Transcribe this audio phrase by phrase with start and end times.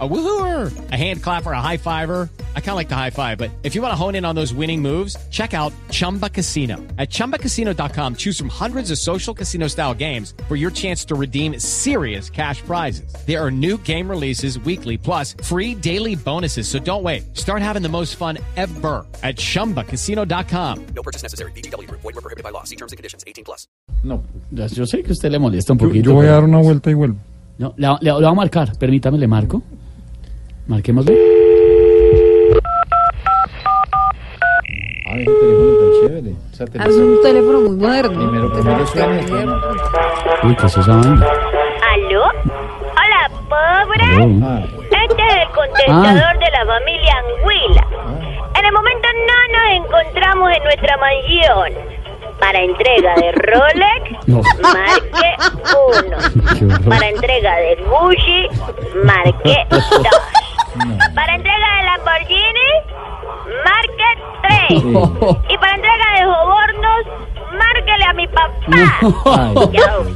[0.00, 2.28] A woohooer, a hand clapper, a high fiver.
[2.56, 4.34] I kind of like the high five, but if you want to hone in on
[4.34, 6.78] those winning moves, check out Chumba Casino.
[6.98, 11.60] At chumbacasino.com, choose from hundreds of social casino style games for your chance to redeem
[11.60, 13.14] serious cash prizes.
[13.24, 16.66] There are new game releases weekly, plus free daily bonuses.
[16.66, 17.22] So don't wait.
[17.36, 20.86] Start having the most fun ever at chumbacasino.com.
[20.96, 21.52] No purchase necessary.
[21.52, 21.88] BGW.
[21.88, 22.64] Void were prohibited by law.
[22.64, 23.22] See terms and conditions.
[23.28, 23.68] 18 plus.
[24.02, 26.10] No, Ya, Yo sé que usted le molesta un poquito.
[26.10, 27.16] yo voy a dar una vuelta y vuelvo.
[27.56, 28.76] No, le, le- le voy a marcar.
[28.76, 29.62] Permítame, le marco.
[30.66, 31.12] Marquémosle.
[35.06, 36.34] Ay, ese teléfono tan chévere.
[36.78, 38.18] Ah, Es un teléfono muy moderno.
[38.18, 39.60] Primero, primero suena suena.
[40.42, 41.26] Uy, ¿qué es esa vaina?
[41.92, 42.24] ¿Aló?
[42.24, 44.04] Hola, pobre.
[44.04, 44.46] Aló.
[44.46, 47.86] Ah, Este es el contestador de la familia Anguila.
[48.58, 51.94] En el momento no nos encontramos en nuestra mansión.
[52.40, 54.42] Para entrega de Rolex, No.
[54.60, 55.10] marque
[56.58, 56.72] Qué 1.
[56.72, 56.88] horror.
[56.88, 58.48] Para entrega de Gucci,
[59.04, 59.82] marque 2.
[61.14, 62.70] Para entrega de Lamborghini,
[63.64, 64.08] marque
[64.68, 64.82] 3.
[65.48, 67.02] Y para entrega de sobornos,
[67.52, 68.50] márquele a mi papá.
[69.46, 69.54] ay,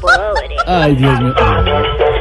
[0.00, 0.56] pobre.
[0.66, 1.34] Ay, Dios mío.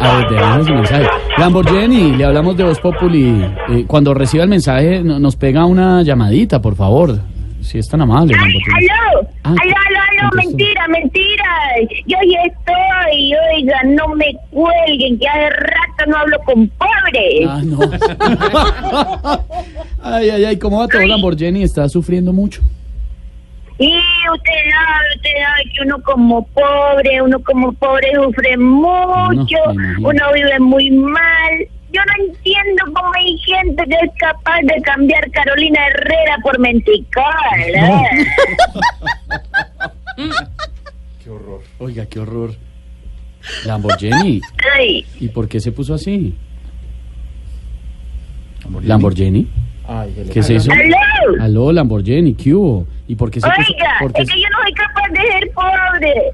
[0.00, 1.08] A ver, déjanos un mensaje.
[1.38, 3.44] Lamborghini, le hablamos de Voz Populi.
[3.68, 7.18] Eh, cuando reciba el mensaje, no- nos pega una llamadita, por favor.
[7.60, 8.88] Si es tan amable, Lamborghini.
[8.90, 9.28] ¡Aló!
[9.44, 9.74] Ah, ¡Aló,
[10.20, 10.30] aló.
[10.34, 11.44] Mentira, mentira.
[12.06, 13.32] Yo ya estoy.
[13.54, 16.66] Oiga, no me cuelguen, que hace rato no hablo con
[17.48, 17.78] Ah, no.
[20.04, 21.62] Ay, ay, ay, ¿cómo va todo Lamborghini?
[21.62, 22.60] Está sufriendo mucho.
[23.78, 23.96] Y
[24.32, 30.32] usted sabe, usted sabe que uno como pobre, uno como pobre sufre mucho, No, uno
[30.34, 31.68] vive muy mal.
[31.92, 37.58] Yo no entiendo cómo hay gente que es capaz de cambiar Carolina Herrera por Menticar.
[37.58, 38.26] ¿eh?
[41.22, 41.60] qué horror.
[41.78, 42.54] Oiga, qué horror.
[43.64, 44.40] Lamborghini,
[44.76, 46.34] Ay, ¿y por qué se puso así?
[48.82, 49.48] Lamborghini.
[49.88, 50.70] Ay, ¿Qué se hizo?
[50.72, 51.42] ¡Aló!
[51.42, 52.86] Aló, Lamborghini, ¿qué hubo?
[53.08, 53.72] ¿Y por qué se puso?
[53.72, 56.32] Oiga, por qué es que yo no soy capaz de ser pobre.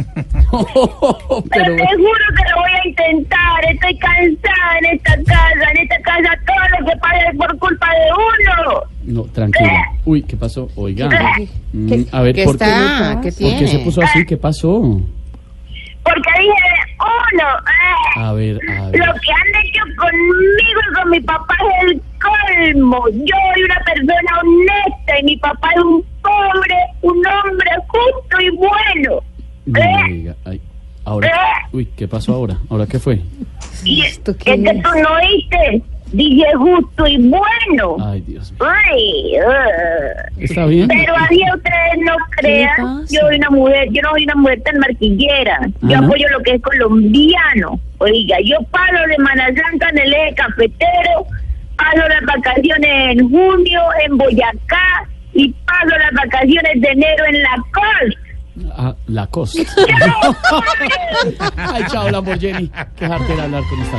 [0.50, 3.64] Pero, Pero te juro que lo voy a intentar.
[3.72, 5.70] Estoy cansada en esta casa.
[5.72, 8.82] En esta casa todo lo que pasa es por culpa de uno.
[9.04, 9.70] no, tranquilo.
[10.04, 10.68] Uy, ¿qué pasó?
[10.76, 11.08] Oiga.
[11.72, 13.20] mm, ¿Qué- a ver, qué ¿por, está?
[13.22, 14.24] qué, ¿Qué ¿por qué se puso así?
[14.24, 14.80] ¿Qué pasó?
[16.02, 17.44] Porque dije uno.
[18.16, 18.98] A ver, a ver.
[18.98, 21.54] Lo que han hecho conmigo y con mi papá
[21.84, 23.04] es el colmo.
[23.08, 28.50] Yo soy una persona honesta y mi papá es un pobre, un hombre justo y
[28.50, 29.20] bueno.
[29.66, 30.12] No ¿Eh?
[30.12, 30.60] diga, ay,
[31.04, 31.30] ahora,
[31.72, 32.58] uy, ¿qué pasó ahora?
[32.68, 33.20] ¿Ahora qué fue?
[33.84, 34.82] Y ¿Esto es qué que es?
[34.82, 35.82] tú no oíste.
[36.12, 37.96] Dije justo y bueno.
[38.04, 38.60] Ay, Dios mío.
[38.68, 40.29] Ay, ah.
[40.40, 40.88] ¿Está bien?
[40.88, 44.78] Pero así ustedes no crean, yo soy una mujer, yo no soy una mujer tan
[44.78, 45.60] marquillera.
[45.82, 46.06] Yo ¿no?
[46.06, 47.80] apoyo lo que es colombiano.
[47.98, 51.26] Oiga, yo pago de Manazanca en el eje cafetero,
[51.76, 57.56] pago las vacaciones en junio en Boyacá y pago las vacaciones de enero en la
[57.72, 58.30] costa.
[58.76, 59.62] Ah, la costa.
[61.56, 62.70] Ay, chao, Lamborghini.
[62.96, 63.98] Qué jartera hablar con esta.